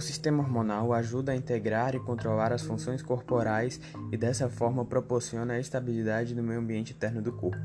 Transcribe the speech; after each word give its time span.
O 0.00 0.02
sistema 0.02 0.42
hormonal 0.42 0.94
ajuda 0.94 1.32
a 1.32 1.36
integrar 1.36 1.94
e 1.94 2.00
controlar 2.00 2.54
as 2.54 2.62
funções 2.62 3.02
corporais 3.02 3.78
e 4.10 4.16
dessa 4.16 4.48
forma 4.48 4.82
proporciona 4.82 5.52
a 5.52 5.60
estabilidade 5.60 6.34
do 6.34 6.42
meio 6.42 6.58
ambiente 6.58 6.94
interno 6.94 7.20
do 7.20 7.30
corpo. 7.30 7.60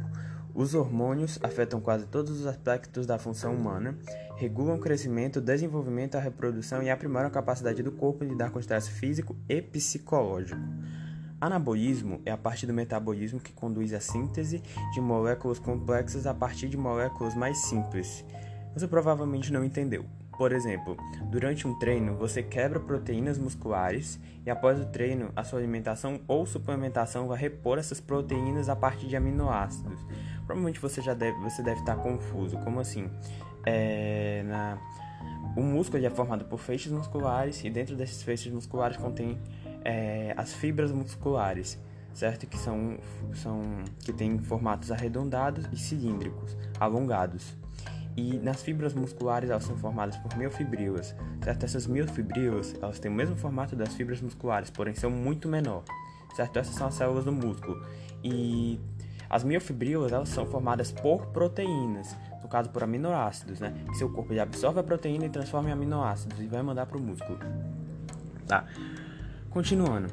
Os 0.54 0.76
hormônios 0.76 1.40
afetam 1.42 1.80
quase 1.80 2.06
todos 2.08 2.38
os 2.38 2.46
aspectos 2.46 3.06
da 3.06 3.18
função 3.18 3.56
humana, 3.56 3.98
regulam 4.36 4.76
o 4.76 4.80
crescimento, 4.82 5.38
o 5.38 5.42
desenvolvimento, 5.42 6.16
a 6.16 6.20
reprodução 6.20 6.84
e 6.84 6.90
aprimoram 6.90 7.28
a 7.28 7.32
capacidade 7.32 7.82
do 7.82 7.94
corpo 7.94 8.26
de 8.26 8.32
lidar 8.32 8.50
com 8.50 8.58
o 8.58 8.60
estresse 8.60 8.92
físico 8.92 9.34
e 9.48 9.62
psicológico. 9.62 10.60
Anabolismo 11.40 12.20
é 12.26 12.32
a 12.32 12.38
parte 12.38 12.68
do 12.68 12.74
metabolismo 12.74 13.40
que 13.40 13.54
conduz 13.54 13.94
à 13.94 14.02
síntese 14.02 14.62
de 14.94 15.00
moléculas 15.00 15.58
complexas 15.58 16.28
a 16.28 16.34
partir 16.34 16.68
de 16.68 16.76
moléculas 16.76 17.34
mais 17.34 17.60
simples. 17.60 18.26
Você 18.74 18.90
provavelmente 18.90 19.54
não 19.54 19.64
entendeu. 19.64 20.04
Por 20.38 20.52
exemplo, 20.52 20.98
durante 21.32 21.68
um 21.68 21.78
treino 21.80 22.16
você 22.16 22.44
quebra 22.44 22.80
proteínas 22.80 23.38
musculares 23.38 24.20
e 24.46 24.50
após 24.50 24.80
o 24.80 24.86
treino 24.86 25.32
a 25.36 25.44
sua 25.44 25.60
alimentação 25.60 26.20
ou 26.28 26.46
suplementação 26.46 27.28
vai 27.28 27.38
repor 27.38 27.78
essas 27.78 28.02
proteínas 28.02 28.68
a 28.68 28.76
partir 28.76 29.08
de 29.08 29.16
aminoácidos. 29.16 30.00
Provavelmente 30.46 30.80
você 30.80 31.02
já 31.02 31.14
deve, 31.14 31.40
você 31.40 31.64
deve 31.64 31.80
estar 31.80 31.96
confuso. 31.96 32.58
Como 32.60 32.80
assim? 32.80 33.10
É, 33.66 34.44
na, 34.44 34.78
o 35.56 35.62
músculo 35.62 36.06
é 36.06 36.10
formado 36.10 36.46
por 36.46 36.60
feixes 36.60 36.92
musculares 36.92 37.64
e 37.64 37.70
dentro 37.70 37.96
desses 37.96 38.22
feixes 38.22 38.52
musculares 38.52 38.98
contém 38.98 39.40
é, 39.84 40.34
as 40.36 40.54
fibras 40.54 40.92
musculares, 40.92 41.80
certo? 42.14 42.46
Que 42.46 42.58
são, 42.58 42.98
são 43.34 43.62
que 44.04 44.12
têm 44.12 44.38
formatos 44.40 44.92
arredondados 44.92 45.66
e 45.72 45.78
cilíndricos, 45.78 46.58
alongados. 46.80 47.56
E 48.18 48.38
nas 48.38 48.64
fibras 48.64 48.94
musculares 48.94 49.50
elas 49.50 49.66
são 49.66 49.76
formadas 49.76 50.16
por 50.18 50.38
miofibrilas, 50.38 51.14
certo? 51.44 51.64
Essas 51.64 51.86
miofibrilas 51.86 52.74
elas 52.82 52.98
têm 52.98 53.12
o 53.12 53.14
mesmo 53.14 53.36
formato 53.36 53.76
das 53.76 53.94
fibras 53.94 54.22
musculares, 54.22 54.70
porém 54.70 54.96
são 54.96 55.12
muito 55.12 55.50
menor, 55.50 55.84
certo? 56.34 56.58
Essas 56.58 56.76
são 56.76 56.88
as 56.88 56.94
células 56.94 57.26
do 57.26 57.34
músculo. 57.34 57.86
E 58.24 58.80
as 59.30 59.44
miofibrilas 59.44 60.14
elas 60.14 60.30
são 60.30 60.46
formadas 60.46 60.94
por 60.94 61.26
proteínas, 61.28 62.16
no 62.42 62.48
caso 62.48 62.70
por 62.70 62.84
aminoácidos, 62.84 63.60
né? 63.60 63.74
Seu 63.96 64.10
corpo 64.10 64.40
absorve 64.40 64.80
a 64.80 64.84
proteína 64.84 65.26
e 65.26 65.30
transforma 65.30 65.70
em 65.70 65.74
aminoácidos 65.74 66.40
e 66.40 66.48
vai 66.48 66.62
mandar 66.62 66.86
para 66.86 66.98
o 66.98 67.02
músculo. 67.02 67.38
Tá. 68.48 68.66
Continuando. 69.50 70.08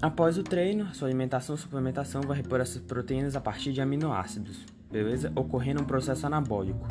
Após 0.00 0.38
o 0.38 0.44
treino, 0.44 0.94
sua 0.94 1.08
alimentação 1.08 1.56
e 1.56 1.58
suplementação 1.58 2.22
vai 2.22 2.36
repor 2.36 2.60
essas 2.60 2.80
proteínas 2.80 3.34
a 3.34 3.40
partir 3.40 3.72
de 3.72 3.80
aminoácidos 3.80 4.77
beleza? 4.90 5.32
Ocorrendo 5.34 5.82
um 5.82 5.86
processo 5.86 6.26
anabólico. 6.26 6.86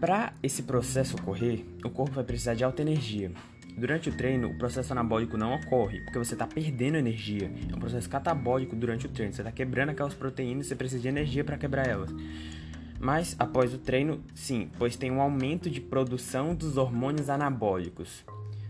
Para 0.00 0.32
esse 0.42 0.64
processo 0.64 1.16
ocorrer, 1.16 1.64
o 1.84 1.90
corpo 1.90 2.12
vai 2.12 2.24
precisar 2.24 2.54
de 2.54 2.64
alta 2.64 2.82
energia. 2.82 3.30
Durante 3.76 4.10
o 4.10 4.12
treino, 4.16 4.48
o 4.48 4.58
processo 4.58 4.92
anabólico 4.92 5.36
não 5.36 5.54
ocorre, 5.54 6.00
porque 6.00 6.18
você 6.18 6.34
está 6.34 6.46
perdendo 6.46 6.96
energia. 6.96 7.50
É 7.70 7.74
um 7.74 7.78
processo 7.78 8.08
catabólico 8.08 8.76
durante 8.76 9.06
o 9.06 9.08
treino. 9.08 9.32
Você 9.32 9.40
está 9.40 9.52
quebrando 9.52 9.90
aquelas 9.90 10.12
proteínas 10.12 10.66
você 10.66 10.76
precisa 10.76 11.00
de 11.00 11.08
energia 11.08 11.42
para 11.42 11.56
quebrar 11.56 11.86
elas. 11.86 12.10
Mas 13.00 13.34
após 13.38 13.72
o 13.72 13.78
treino, 13.78 14.22
sim, 14.34 14.70
pois 14.78 14.94
tem 14.96 15.10
um 15.10 15.20
aumento 15.20 15.70
de 15.70 15.80
produção 15.80 16.54
dos 16.54 16.76
hormônios 16.76 17.30
anabólicos, 17.30 18.24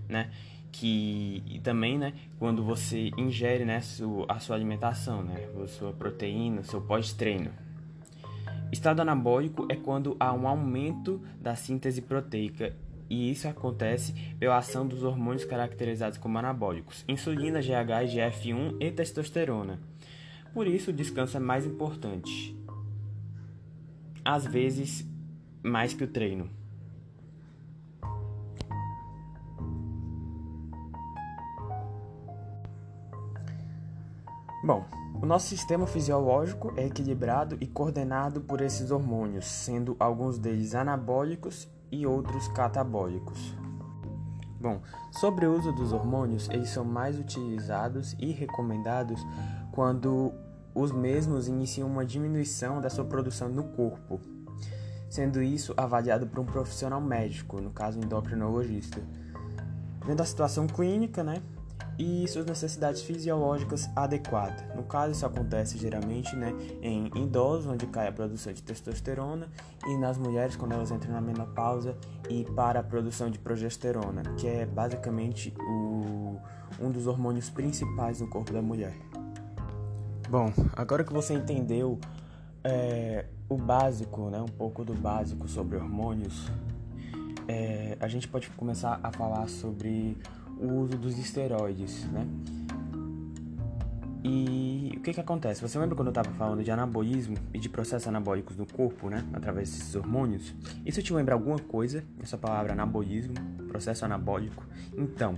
né? 0.08 0.30
Que 0.70 1.60
também, 1.62 1.98
né, 1.98 2.14
quando 2.38 2.62
você 2.62 3.10
ingere 3.18 3.64
né, 3.64 3.82
a 4.28 4.38
sua 4.38 4.56
alimentação, 4.56 5.22
né, 5.22 5.48
a 5.62 5.66
sua 5.66 5.92
proteína, 5.92 6.62
seu 6.62 6.80
pós-treino. 6.80 7.50
Estado 8.72 9.00
anabólico 9.00 9.66
é 9.68 9.76
quando 9.76 10.16
há 10.18 10.32
um 10.32 10.48
aumento 10.48 11.20
da 11.38 11.54
síntese 11.54 12.00
proteica 12.00 12.74
e 13.10 13.30
isso 13.30 13.46
acontece 13.46 14.14
pela 14.38 14.56
ação 14.56 14.88
dos 14.88 15.02
hormônios 15.02 15.44
caracterizados 15.44 16.16
como 16.16 16.38
anabólicos, 16.38 17.04
insulina, 17.06 17.60
GH, 17.60 18.08
GF1 18.08 18.78
e 18.80 18.90
testosterona. 18.90 19.78
Por 20.54 20.66
isso, 20.66 20.90
o 20.90 20.94
descanso 20.94 21.36
é 21.36 21.40
mais 21.40 21.66
importante. 21.66 22.56
Às 24.24 24.46
vezes, 24.46 25.06
mais 25.62 25.92
que 25.92 26.04
o 26.04 26.08
treino. 26.08 26.48
Bom, 34.64 34.86
o 35.22 35.26
nosso 35.26 35.46
sistema 35.46 35.86
fisiológico 35.86 36.74
é 36.76 36.84
equilibrado 36.84 37.56
e 37.60 37.66
coordenado 37.68 38.40
por 38.40 38.60
esses 38.60 38.90
hormônios, 38.90 39.44
sendo 39.46 39.96
alguns 40.00 40.36
deles 40.36 40.74
anabólicos 40.74 41.68
e 41.92 42.04
outros 42.04 42.48
catabólicos. 42.48 43.54
Bom, 44.60 44.82
sobre 45.12 45.46
o 45.46 45.56
uso 45.56 45.70
dos 45.72 45.92
hormônios, 45.92 46.48
eles 46.48 46.70
são 46.70 46.84
mais 46.84 47.16
utilizados 47.16 48.16
e 48.18 48.32
recomendados 48.32 49.24
quando 49.70 50.32
os 50.74 50.90
mesmos 50.90 51.46
iniciam 51.46 51.88
uma 51.88 52.04
diminuição 52.04 52.80
da 52.80 52.90
sua 52.90 53.04
produção 53.04 53.48
no 53.48 53.62
corpo, 53.62 54.20
sendo 55.08 55.40
isso 55.40 55.72
avaliado 55.76 56.26
por 56.26 56.40
um 56.40 56.44
profissional 56.44 57.00
médico, 57.00 57.60
no 57.60 57.70
caso 57.70 58.00
endocrinologista. 58.00 59.00
Vendo 60.04 60.20
a 60.20 60.24
situação 60.24 60.66
clínica, 60.66 61.22
né, 61.22 61.40
e 61.98 62.26
suas 62.28 62.46
necessidades 62.46 63.02
fisiológicas 63.02 63.88
adequadas. 63.94 64.62
No 64.74 64.82
caso, 64.82 65.12
isso 65.12 65.26
acontece 65.26 65.78
geralmente 65.78 66.34
né, 66.34 66.52
em 66.80 67.06
idosos, 67.16 67.66
onde 67.66 67.86
cai 67.86 68.08
a 68.08 68.12
produção 68.12 68.52
de 68.52 68.62
testosterona, 68.62 69.48
e 69.86 69.96
nas 69.96 70.16
mulheres, 70.16 70.56
quando 70.56 70.72
elas 70.72 70.90
entram 70.90 71.12
na 71.12 71.20
menopausa, 71.20 71.96
e 72.28 72.44
para 72.44 72.80
a 72.80 72.82
produção 72.82 73.30
de 73.30 73.38
progesterona, 73.38 74.22
que 74.36 74.46
é 74.46 74.64
basicamente 74.64 75.54
o, 75.60 76.38
um 76.80 76.90
dos 76.90 77.06
hormônios 77.06 77.50
principais 77.50 78.20
no 78.20 78.28
corpo 78.28 78.52
da 78.52 78.62
mulher. 78.62 78.94
Bom, 80.28 80.50
agora 80.74 81.04
que 81.04 81.12
você 81.12 81.34
entendeu 81.34 81.98
é, 82.64 83.26
o 83.48 83.56
básico, 83.56 84.30
né, 84.30 84.40
um 84.40 84.46
pouco 84.46 84.84
do 84.84 84.94
básico 84.94 85.46
sobre 85.46 85.76
hormônios, 85.76 86.50
é, 87.46 87.96
a 88.00 88.08
gente 88.08 88.26
pode 88.28 88.48
começar 88.50 88.98
a 89.02 89.10
falar 89.12 89.48
sobre 89.48 90.16
o 90.62 90.80
uso 90.80 90.96
dos 90.96 91.18
esteroides, 91.18 92.04
né? 92.12 92.26
E 94.24 94.94
o 94.96 95.00
que 95.00 95.12
que 95.12 95.20
acontece? 95.20 95.60
Você 95.60 95.76
lembra 95.78 95.96
quando 95.96 96.08
eu 96.08 96.12
estava 96.12 96.30
falando 96.30 96.62
de 96.62 96.70
anabolismo 96.70 97.36
e 97.52 97.58
de 97.58 97.68
processos 97.68 98.06
anabólicos 98.06 98.56
no 98.56 98.64
corpo, 98.64 99.10
né? 99.10 99.24
Através 99.32 99.70
desses 99.70 99.96
hormônios? 99.96 100.54
Isso 100.86 101.02
te 101.02 101.12
lembra 101.12 101.34
alguma 101.34 101.58
coisa? 101.58 102.04
Essa 102.22 102.38
palavra 102.38 102.72
anabolismo, 102.72 103.34
processo 103.66 104.04
anabólico? 104.04 104.64
Então, 104.96 105.36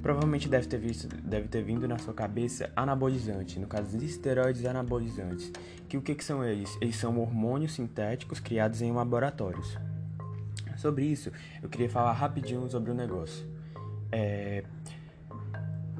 provavelmente 0.00 0.48
deve 0.48 0.66
ter, 0.66 0.78
visto, 0.78 1.08
deve 1.08 1.46
ter 1.46 1.62
vindo 1.62 1.86
na 1.86 1.98
sua 1.98 2.14
cabeça 2.14 2.72
anabolizante, 2.74 3.58
no 3.58 3.66
caso 3.66 3.98
de 3.98 4.06
esteroides 4.06 4.64
anabolizantes. 4.64 5.52
Que 5.86 5.98
o 5.98 6.00
que, 6.00 6.14
que 6.14 6.24
são 6.24 6.42
eles? 6.42 6.74
Eles 6.80 6.96
são 6.96 7.20
hormônios 7.20 7.74
sintéticos 7.74 8.40
criados 8.40 8.80
em 8.80 8.92
laboratórios. 8.92 9.76
Sobre 10.78 11.04
isso, 11.04 11.30
eu 11.62 11.68
queria 11.68 11.90
falar 11.90 12.12
rapidinho 12.12 12.68
sobre 12.70 12.90
o 12.90 12.94
negócio. 12.94 13.52
É, 14.12 14.62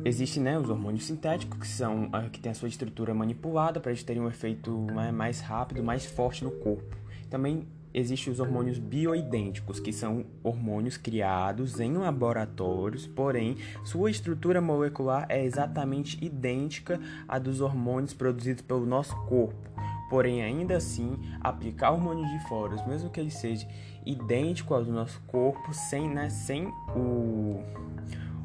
Existem 0.05 0.43
né, 0.43 0.59
os 0.59 0.69
hormônios 0.69 1.05
sintéticos, 1.05 1.61
que 1.61 1.67
são 1.67 2.09
ah, 2.12 2.28
que 2.28 2.41
têm 2.41 2.50
a 2.50 2.55
sua 2.55 2.69
estrutura 2.69 3.15
manipulada 3.15 3.78
para 3.78 3.93
eles 3.93 4.03
terem 4.03 4.21
um 4.21 4.27
efeito 4.27 4.84
mais 5.15 5.41
rápido, 5.41 5.83
mais 5.83 6.05
forte 6.05 6.43
no 6.43 6.50
corpo. 6.50 6.97
Também 7.31 7.69
existem 7.95 8.33
os 8.33 8.41
hormônios 8.41 8.78
bioidênticos, 8.78 9.78
que 9.78 9.93
são 9.93 10.25
hormônios 10.43 10.97
criados 10.97 11.78
em 11.78 11.93
laboratórios, 11.93 13.06
porém 13.06 13.56
sua 13.84 14.11
estrutura 14.11 14.61
molecular 14.61 15.25
é 15.29 15.44
exatamente 15.44 16.19
idêntica 16.25 16.99
à 17.29 17.39
dos 17.39 17.61
hormônios 17.61 18.12
produzidos 18.12 18.62
pelo 18.62 18.84
nosso 18.84 19.14
corpo. 19.26 19.70
Porém, 20.11 20.43
ainda 20.43 20.76
assim, 20.76 21.17
aplicar 21.41 21.93
hormônios 21.93 22.29
de 22.29 22.49
fora, 22.49 22.75
mesmo 22.87 23.09
que 23.09 23.20
ele 23.20 23.31
seja 23.31 23.69
idêntico 24.05 24.75
ao 24.75 24.85
do 24.85 24.93
nosso 24.93 25.20
corpo, 25.29 25.73
sem, 25.73 26.09
né, 26.09 26.29
sem 26.29 26.67
o 26.97 27.62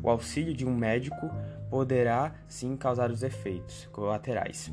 o 0.07 0.09
auxílio 0.09 0.53
de 0.53 0.65
um 0.65 0.73
médico 0.73 1.29
poderá 1.69 2.33
sim 2.47 2.77
causar 2.77 3.11
os 3.11 3.23
efeitos 3.23 3.89
colaterais. 3.91 4.71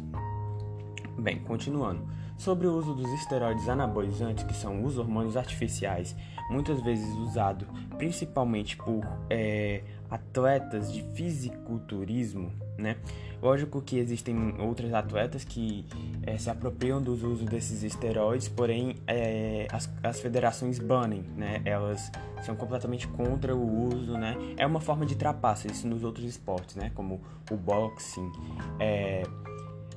Bem, 1.18 1.40
continuando. 1.40 2.06
Sobre 2.38 2.68
o 2.68 2.76
uso 2.76 2.94
dos 2.94 3.12
esteroides 3.14 3.68
anabolizantes, 3.68 4.44
que 4.44 4.54
são 4.54 4.84
os 4.84 4.96
hormônios 4.96 5.36
artificiais, 5.36 6.14
muitas 6.48 6.80
vezes 6.82 7.08
usados 7.16 7.66
principalmente 7.98 8.76
por 8.76 9.04
é, 9.28 9.82
atletas 10.14 10.92
de 10.92 11.02
fisiculturismo, 11.14 12.52
né? 12.78 12.96
Lógico 13.42 13.82
que 13.82 13.98
existem 13.98 14.54
outros 14.60 14.94
atletas 14.94 15.44
que 15.44 15.84
é, 16.22 16.38
se 16.38 16.48
apropriam 16.48 17.02
do 17.02 17.12
uso 17.12 17.44
desses 17.44 17.82
esteroides, 17.82 18.48
porém 18.48 18.96
é, 19.06 19.66
as, 19.70 19.90
as 20.02 20.20
federações 20.20 20.78
banem, 20.78 21.24
né? 21.36 21.60
Elas 21.64 22.10
são 22.42 22.54
completamente 22.54 23.08
contra 23.08 23.54
o 23.54 23.88
uso, 23.88 24.16
né? 24.16 24.36
É 24.56 24.64
uma 24.64 24.80
forma 24.80 25.04
de 25.04 25.16
trapaça 25.16 25.66
isso 25.70 25.86
nos 25.86 26.04
outros 26.04 26.24
esportes, 26.24 26.76
né? 26.76 26.90
Como 26.94 27.20
o 27.50 27.56
boxing, 27.56 28.30
é, 28.78 29.24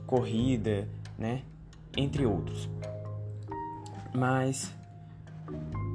corrida, 0.05 0.87
né? 1.17 1.43
Entre 1.95 2.25
outros. 2.25 2.69
Mas 4.13 4.75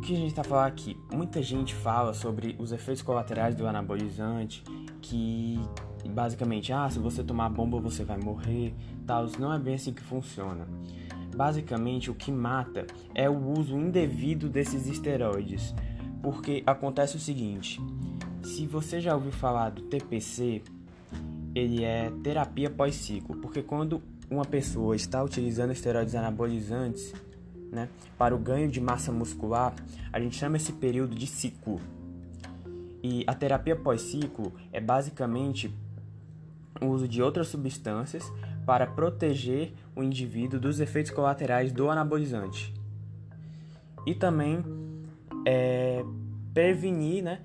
que 0.03 0.15
a 0.15 0.17
gente 0.17 0.31
está 0.31 0.43
falando 0.43 0.67
aqui? 0.67 0.99
Muita 1.13 1.41
gente 1.41 1.75
fala 1.75 2.13
sobre 2.13 2.57
os 2.59 2.73
efeitos 2.73 3.03
colaterais 3.03 3.55
do 3.55 3.67
anabolizante, 3.69 4.65
que 5.01 5.61
basicamente, 6.11 6.73
ah, 6.73 6.91
se 6.91 6.99
você 6.99 7.23
tomar 7.23 7.49
bomba 7.49 7.79
você 7.79 8.05
vai 8.05 8.19
morrer, 8.19 8.75
tal. 9.07 9.29
Não 9.39 9.53
é 9.53 9.59
bem 9.59 9.75
assim 9.75 9.93
que 9.93 10.03
funciona. 10.03 10.67
Basicamente, 11.35 12.11
o 12.11 12.15
que 12.15 12.33
mata 12.33 12.85
é 13.15 13.31
o 13.31 13.53
uso 13.53 13.79
indevido 13.79 14.49
desses 14.49 14.89
esteroides, 14.89 15.73
porque 16.21 16.65
acontece 16.67 17.17
o 17.17 17.21
seguinte: 17.21 17.81
se 18.43 18.67
você 18.67 19.01
já 19.01 19.15
ouviu 19.15 19.33
falar 19.33 19.71
do 19.71 19.83
TPC, 19.83 20.63
ele 21.55 21.85
é 21.85 22.11
terapia 22.25 22.69
pós-ciclo, 22.69 23.37
porque 23.37 23.63
quando 23.63 24.03
uma 24.29 24.45
pessoa 24.45 24.97
está 24.97 25.23
utilizando 25.23 25.73
esteroides 25.73 26.17
anabolizantes, 26.17 27.15
né, 27.73 27.89
para 28.19 28.35
o 28.37 28.39
ganho 28.39 28.71
de 28.71 28.81
massa 28.81 29.11
muscular, 29.11 29.75
a 30.13 30.21
gente 30.21 30.37
chama 30.37 30.59
esse 30.59 30.73
período 30.75 31.15
de 31.15 31.27
ciclo. 31.27 31.81
E 33.03 33.25
a 33.27 33.35
terapia 33.35 33.75
pós-ciclo 33.75 34.53
é 34.71 34.81
basicamente 34.81 35.75
o 36.81 36.87
uso 36.87 37.09
de 37.09 37.23
outras 37.23 37.49
substâncias 37.49 38.31
para 38.67 38.87
proteger 38.87 39.73
o 39.97 40.03
indivíduo 40.03 40.61
dos 40.61 40.79
efeitos 40.79 41.11
colaterais 41.11 41.73
do 41.73 41.91
anabolizante. 41.91 42.73
E 44.07 44.15
também 44.15 44.63
é, 45.47 46.05
prevenir, 46.53 47.25
né, 47.25 47.41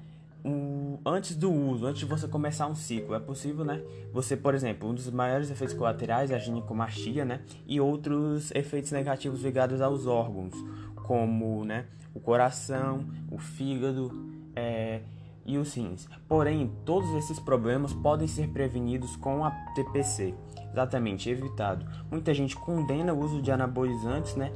um, 0.47 0.97
antes 1.05 1.35
do 1.35 1.51
uso, 1.51 1.85
antes 1.85 1.99
de 1.99 2.05
você 2.05 2.27
começar 2.27 2.67
um 2.67 2.75
ciclo. 2.75 3.13
É 3.13 3.19
possível, 3.19 3.65
né? 3.65 3.83
Você, 4.13 4.37
por 4.37 4.55
exemplo, 4.55 4.89
um 4.89 4.93
dos 4.93 5.09
maiores 5.09 5.51
efeitos 5.51 5.75
colaterais 5.75 6.31
é 6.31 6.35
a 6.35 6.39
ginecomastia, 6.39 7.25
né? 7.25 7.41
E 7.67 7.81
outros 7.81 8.51
efeitos 8.51 8.91
negativos 8.91 9.41
ligados 9.43 9.81
aos 9.81 10.07
órgãos, 10.07 10.53
como, 10.95 11.65
né, 11.65 11.85
o 12.13 12.19
coração, 12.19 13.05
o 13.29 13.37
fígado, 13.37 14.11
é, 14.55 15.01
e 15.47 15.57
os 15.57 15.73
rins. 15.73 16.07
Porém, 16.27 16.69
todos 16.85 17.09
esses 17.15 17.39
problemas 17.39 17.93
podem 17.93 18.27
ser 18.27 18.49
prevenidos 18.49 19.15
com 19.15 19.45
a 19.45 19.51
TPC. 19.73 20.35
Exatamente, 20.71 21.29
evitado. 21.29 21.85
Muita 22.11 22.33
gente 22.33 22.55
condena 22.55 23.13
o 23.13 23.19
uso 23.19 23.41
de 23.41 23.49
anabolizantes, 23.49 24.35
né? 24.35 24.51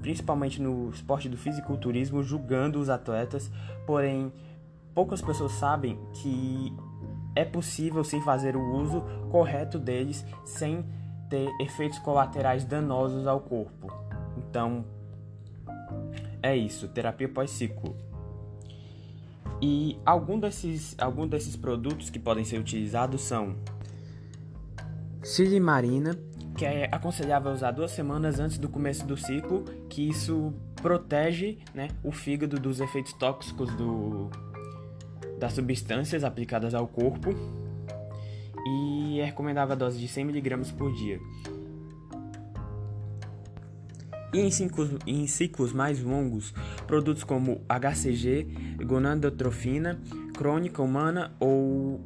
principalmente 0.00 0.60
no 0.60 0.90
esporte 0.90 1.28
do 1.28 1.36
fisiculturismo, 1.36 2.22
julgando 2.22 2.80
os 2.80 2.88
atletas. 2.88 3.50
Porém, 3.86 4.32
poucas 4.96 5.20
pessoas 5.20 5.52
sabem 5.52 6.00
que 6.14 6.74
é 7.34 7.44
possível 7.44 8.02
sim 8.02 8.18
fazer 8.22 8.56
o 8.56 8.76
uso 8.76 9.02
correto 9.30 9.78
deles 9.78 10.24
sem 10.42 10.82
ter 11.28 11.50
efeitos 11.60 11.98
colaterais 11.98 12.64
danosos 12.64 13.26
ao 13.26 13.40
corpo. 13.40 13.92
Então, 14.38 14.86
é 16.42 16.56
isso, 16.56 16.88
terapia 16.88 17.28
pós-ciclo. 17.28 17.94
E 19.60 20.00
algum 20.06 20.40
desses, 20.40 20.96
algum 20.98 21.28
desses 21.28 21.56
produtos 21.56 22.08
que 22.08 22.18
podem 22.18 22.44
ser 22.44 22.58
utilizados 22.58 23.20
são 23.20 23.54
silimarina, 25.22 26.18
que 26.56 26.64
é 26.64 26.88
aconselhável 26.90 27.52
usar 27.52 27.72
duas 27.72 27.90
semanas 27.90 28.40
antes 28.40 28.56
do 28.56 28.68
começo 28.68 29.06
do 29.06 29.14
ciclo, 29.14 29.62
que 29.90 30.08
isso 30.08 30.54
protege 30.76 31.58
né, 31.74 31.88
o 32.02 32.10
fígado 32.10 32.58
dos 32.58 32.80
efeitos 32.80 33.12
tóxicos 33.12 33.74
do, 33.74 34.30
das 35.38 35.52
substâncias 35.52 36.24
aplicadas 36.24 36.74
ao 36.74 36.86
corpo. 36.86 37.34
E 38.66 39.20
é 39.20 39.24
recomendável 39.24 39.74
a 39.74 39.76
dose 39.76 39.98
de 39.98 40.08
100mg 40.08 40.74
por 40.76 40.92
dia. 40.92 41.20
E 44.34 44.40
em 44.40 44.50
ciclos, 44.50 44.90
em 45.06 45.26
ciclos 45.26 45.72
mais 45.72 46.02
longos, 46.02 46.52
produtos 46.86 47.24
como 47.24 47.62
HCG, 47.68 48.76
gonadotrofina 48.84 50.00
crônica 50.34 50.82
humana 50.82 51.34
ou 51.40 52.00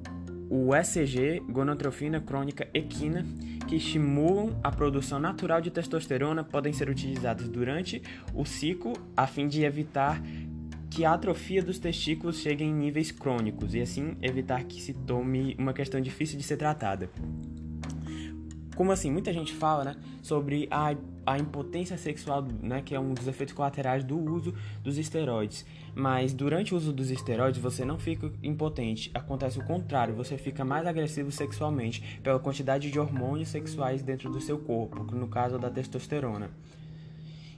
o 0.51 0.75
ECG, 0.75 1.41
gonadotrofina 1.49 2.21
crônica 2.21 2.69
equina, 2.75 3.25
que 3.69 3.77
estimulam 3.77 4.59
a 4.65 4.71
produção 4.73 5.21
natural 5.21 5.61
de 5.61 5.71
testosterona, 5.71 6.43
podem 6.43 6.73
ser 6.73 6.89
utilizados 6.91 7.49
durante 7.49 8.03
o 8.35 8.45
ciclo 8.45 8.93
a 9.17 9.29
fim 9.29 9.47
de 9.47 9.63
evitar 9.63 10.21
que 10.91 11.05
a 11.05 11.15
atrofia 11.15 11.63
dos 11.63 11.79
testículos 11.79 12.39
chegue 12.41 12.65
em 12.65 12.75
níveis 12.75 13.13
crônicos 13.13 13.75
e 13.75 13.81
assim 13.81 14.17
evitar 14.21 14.65
que 14.65 14.83
se 14.83 14.93
tome 14.93 15.55
uma 15.57 15.73
questão 15.73 16.01
difícil 16.01 16.37
de 16.37 16.43
ser 16.43 16.57
tratada. 16.57 17.09
Como 18.75 18.91
assim? 18.91 19.11
Muita 19.11 19.33
gente 19.33 19.53
fala, 19.53 19.85
né, 19.85 19.97
sobre 20.23 20.67
a, 20.71 20.97
a 21.27 21.39
impotência 21.39 21.99
sexual, 21.99 22.43
né, 22.43 22.81
que 22.83 22.95
é 22.95 22.99
um 22.99 23.13
dos 23.13 23.29
efeitos 23.29 23.55
colaterais 23.55 24.03
do 24.03 24.19
uso 24.19 24.55
dos 24.83 24.97
esteroides. 24.97 25.67
Mas 25.95 26.33
durante 26.33 26.73
o 26.73 26.77
uso 26.77 26.93
dos 26.93 27.11
esteroides 27.11 27.61
você 27.61 27.85
não 27.85 27.99
fica 27.99 28.33
impotente, 28.43 29.11
acontece 29.13 29.59
o 29.59 29.65
contrário, 29.65 30.15
você 30.15 30.39
fica 30.39 30.65
mais 30.65 30.87
agressivo 30.87 31.31
sexualmente 31.31 32.19
pela 32.23 32.39
quantidade 32.39 32.91
de 32.91 32.99
hormônios 32.99 33.51
sexuais 33.51 34.03
dentro 34.03 34.31
do 34.31 34.41
seu 34.41 34.59
corpo, 34.59 35.03
no 35.15 35.29
caso 35.29 35.59
da 35.59 35.69
testosterona. 35.69 36.51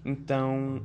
Então, 0.05 0.82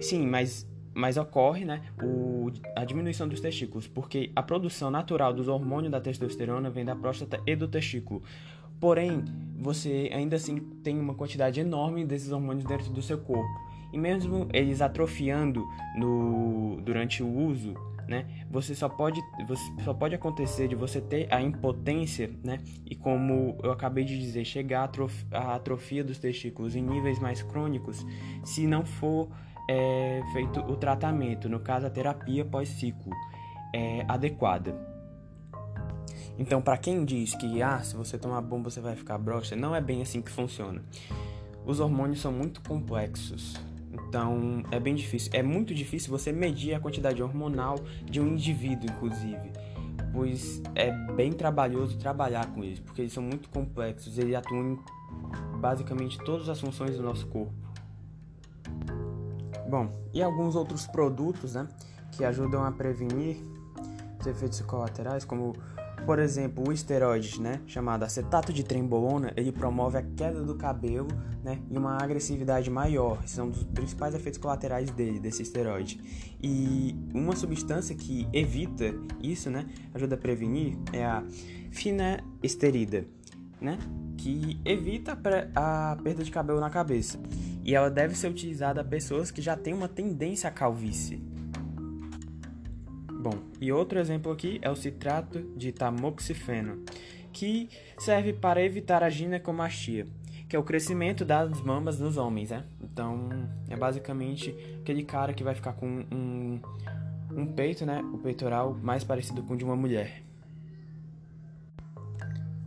sim, 0.00 0.26
mas 0.26 0.66
mas 0.94 1.16
ocorre 1.16 1.64
né, 1.64 1.82
o, 2.02 2.50
a 2.76 2.84
diminuição 2.84 3.26
dos 3.28 3.40
testículos, 3.40 3.86
porque 3.86 4.30
a 4.34 4.42
produção 4.42 4.90
natural 4.90 5.32
dos 5.32 5.48
hormônios 5.48 5.90
da 5.90 6.00
testosterona 6.00 6.70
vem 6.70 6.84
da 6.84 6.94
próstata 6.94 7.40
e 7.46 7.56
do 7.56 7.66
testículo. 7.66 8.22
Porém, 8.80 9.24
você 9.58 10.10
ainda 10.12 10.36
assim 10.36 10.58
tem 10.82 10.98
uma 10.98 11.14
quantidade 11.14 11.60
enorme 11.60 12.04
desses 12.04 12.30
hormônios 12.30 12.64
dentro 12.64 12.92
do 12.92 13.02
seu 13.02 13.18
corpo. 13.18 13.74
E 13.92 13.98
mesmo 13.98 14.48
eles 14.52 14.80
atrofiando 14.80 15.64
no, 15.96 16.80
durante 16.82 17.22
o 17.22 17.28
uso, 17.28 17.74
né, 18.08 18.26
você 18.50 18.74
só 18.74 18.88
pode 18.88 19.20
você 19.46 19.62
só 19.82 19.94
pode 19.94 20.14
acontecer 20.14 20.68
de 20.68 20.74
você 20.74 21.00
ter 21.00 21.32
a 21.32 21.40
impotência, 21.40 22.30
né, 22.42 22.58
e 22.84 22.94
como 22.94 23.56
eu 23.62 23.72
acabei 23.72 24.04
de 24.04 24.18
dizer, 24.18 24.44
chegar 24.44 24.90
à 25.30 25.54
atrofia, 25.54 26.04
dos 26.04 26.18
testículos 26.18 26.76
em 26.76 26.82
níveis 26.82 27.18
mais 27.18 27.42
crônicos, 27.42 28.04
se 28.44 28.66
não 28.66 28.84
for 28.84 29.30
é, 29.68 30.22
feito 30.32 30.60
o 30.60 30.76
tratamento, 30.76 31.48
no 31.48 31.60
caso 31.60 31.86
a 31.86 31.90
terapia 31.90 32.44
pós-ciclo, 32.44 33.12
é, 33.74 34.04
adequada. 34.08 34.74
Então, 36.38 36.60
para 36.60 36.76
quem 36.76 37.04
diz 37.04 37.34
que 37.34 37.62
ah, 37.62 37.80
se 37.80 37.94
você 37.94 38.18
tomar 38.18 38.40
bomba 38.40 38.70
você 38.70 38.80
vai 38.80 38.96
ficar 38.96 39.18
broxa, 39.18 39.54
não 39.54 39.74
é 39.74 39.80
bem 39.80 40.02
assim 40.02 40.20
que 40.20 40.30
funciona. 40.30 40.82
Os 41.64 41.80
hormônios 41.80 42.20
são 42.20 42.32
muito 42.32 42.60
complexos. 42.62 43.54
Então, 43.92 44.64
é 44.70 44.80
bem 44.80 44.94
difícil. 44.94 45.30
É 45.32 45.42
muito 45.42 45.72
difícil 45.72 46.10
você 46.10 46.32
medir 46.32 46.74
a 46.74 46.80
quantidade 46.80 47.22
hormonal 47.22 47.76
de 48.04 48.20
um 48.20 48.28
indivíduo, 48.28 48.90
inclusive. 48.90 49.52
Pois 50.12 50.62
é 50.74 50.90
bem 51.14 51.32
trabalhoso 51.32 51.98
trabalhar 51.98 52.46
com 52.52 52.62
eles, 52.62 52.80
porque 52.80 53.02
eles 53.02 53.12
são 53.12 53.22
muito 53.22 53.48
complexos. 53.48 54.18
Eles 54.18 54.34
atuam 54.34 54.72
em 54.72 54.78
basicamente 55.60 56.18
todas 56.18 56.48
as 56.48 56.60
funções 56.60 56.96
do 56.96 57.02
nosso 57.02 57.26
corpo. 57.28 57.63
Bom, 59.74 59.90
e 60.12 60.22
alguns 60.22 60.54
outros 60.54 60.86
produtos, 60.86 61.54
né, 61.54 61.66
que 62.12 62.24
ajudam 62.24 62.62
a 62.62 62.70
prevenir 62.70 63.38
os 64.20 64.24
efeitos 64.24 64.60
colaterais, 64.60 65.24
como 65.24 65.52
por 66.06 66.20
exemplo, 66.20 66.68
o 66.68 66.72
esteroide, 66.72 67.40
né, 67.40 67.60
chamado 67.66 68.04
acetato 68.04 68.52
de 68.52 68.62
trembolona, 68.62 69.32
ele 69.36 69.50
promove 69.50 69.98
a 69.98 70.02
queda 70.02 70.44
do 70.44 70.54
cabelo, 70.54 71.08
né, 71.42 71.60
e 71.68 71.76
uma 71.76 72.00
agressividade 72.00 72.70
maior. 72.70 73.18
Esses 73.24 73.34
são 73.34 73.48
os 73.48 73.64
principais 73.64 74.14
efeitos 74.14 74.38
colaterais 74.38 74.90
dele, 74.90 75.18
desse 75.18 75.42
esteroide. 75.42 75.98
E 76.40 76.94
uma 77.12 77.34
substância 77.34 77.96
que 77.96 78.28
evita 78.32 78.94
isso, 79.20 79.50
né, 79.50 79.66
ajuda 79.92 80.14
a 80.14 80.18
prevenir, 80.18 80.78
é 80.92 81.04
a 81.04 81.24
finasterida, 81.72 83.06
né, 83.64 83.78
que 84.16 84.60
evita 84.64 85.18
a 85.54 85.96
perda 86.02 86.22
de 86.22 86.30
cabelo 86.30 86.60
na 86.60 86.70
cabeça. 86.70 87.18
E 87.64 87.74
ela 87.74 87.90
deve 87.90 88.14
ser 88.14 88.28
utilizada 88.28 88.82
a 88.82 88.84
pessoas 88.84 89.30
que 89.30 89.40
já 89.40 89.56
têm 89.56 89.74
uma 89.74 89.88
tendência 89.88 90.48
à 90.48 90.52
calvície. 90.52 91.22
Bom, 93.10 93.38
e 93.58 93.72
outro 93.72 93.98
exemplo 93.98 94.30
aqui 94.30 94.58
é 94.60 94.70
o 94.70 94.76
citrato 94.76 95.40
de 95.56 95.72
tamoxifeno, 95.72 96.84
que 97.32 97.70
serve 97.98 98.34
para 98.34 98.62
evitar 98.62 99.02
a 99.02 99.08
ginecomastia, 99.08 100.06
que 100.46 100.54
é 100.54 100.58
o 100.58 100.62
crescimento 100.62 101.24
das 101.24 101.58
mamas 101.62 101.96
dos 101.96 102.18
homens, 102.18 102.50
né? 102.50 102.64
Então, 102.82 103.30
é 103.70 103.76
basicamente 103.76 104.54
aquele 104.82 105.02
cara 105.04 105.32
que 105.32 105.42
vai 105.42 105.54
ficar 105.54 105.72
com 105.72 105.86
um, 105.86 106.60
um 107.34 107.46
peito, 107.46 107.86
né? 107.86 108.02
O 108.12 108.18
peitoral 108.18 108.74
mais 108.74 109.02
parecido 109.02 109.42
com 109.42 109.54
o 109.54 109.56
de 109.56 109.64
uma 109.64 109.74
mulher. 109.74 110.22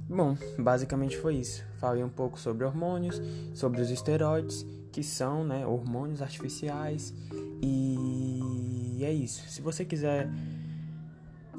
Bom, 0.10 0.38
basicamente 0.58 1.18
foi 1.18 1.36
isso. 1.36 1.64
Falei 1.80 2.04
um 2.04 2.10
pouco 2.10 2.40
sobre 2.40 2.66
hormônios, 2.66 3.22
sobre 3.54 3.82
os 3.82 3.90
esteroides, 3.90 4.66
que 4.92 5.04
são 5.04 5.44
né, 5.44 5.66
hormônios 5.66 6.22
artificiais 6.22 7.14
e 7.62 9.00
é 9.04 9.12
isso. 9.12 9.48
Se 9.50 9.62
você 9.62 9.84
quiser 9.84 10.30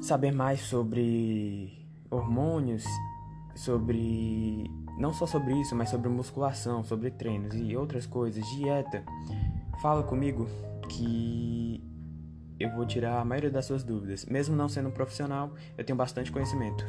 saber 0.01 0.31
mais 0.31 0.61
sobre 0.61 1.87
hormônios, 2.09 2.83
sobre 3.55 4.69
não 4.97 5.13
só 5.13 5.25
sobre 5.25 5.53
isso, 5.61 5.75
mas 5.75 5.89
sobre 5.89 6.09
musculação, 6.09 6.83
sobre 6.83 7.11
treinos 7.11 7.55
e 7.55 7.75
outras 7.75 8.05
coisas, 8.05 8.43
dieta, 8.57 9.03
Fala 9.81 10.03
comigo 10.03 10.45
que 10.89 11.81
eu 12.59 12.69
vou 12.71 12.85
tirar 12.85 13.21
a 13.21 13.25
maioria 13.25 13.49
das 13.49 13.63
suas 13.65 13.81
dúvidas. 13.81 14.25
Mesmo 14.25 14.53
não 14.53 14.67
sendo 14.67 14.89
um 14.89 14.91
profissional, 14.91 15.53
eu 15.77 15.85
tenho 15.85 15.95
bastante 15.95 16.29
conhecimento. 16.29 16.83